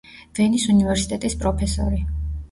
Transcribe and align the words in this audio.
ვენის 0.37 0.63
უნივერსიტეტის 0.71 1.35
პროფესორი. 1.43 2.01